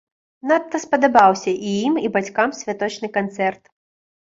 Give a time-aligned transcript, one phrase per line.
[0.51, 3.63] Надта спадабаўся і ім, і бацькам святочны канцэрт.